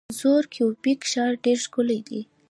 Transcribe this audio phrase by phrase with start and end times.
[0.19, 2.21] زوړ کیوبیک ښار ډیر ښکلی دی.